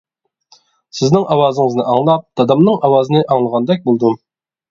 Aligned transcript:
سىزنىڭ 0.99 1.25
ئاۋازىڭىزنى 1.35 1.85
ئاڭلاپ 1.91 2.25
دادامنىڭ 2.41 2.79
ئاۋازىنى 2.87 3.23
ئاڭلىغاندەك 3.35 3.85
بولدۇم. 3.91 4.19